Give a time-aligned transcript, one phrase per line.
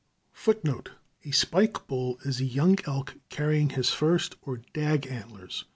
[0.33, 0.89] [Footnote
[1.25, 5.65] A: A spike bull is a young elk carrying his first or dag antlers.